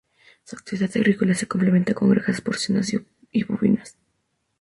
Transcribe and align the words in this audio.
Su 0.45 0.55
actividad 0.55 0.89
agrícola 0.95 1.35
se 1.35 1.47
complementa 1.47 1.93
con 1.93 2.09
granjas 2.09 2.41
porcinas 2.41 2.89
y 3.31 3.43
bovinas. 3.43 3.99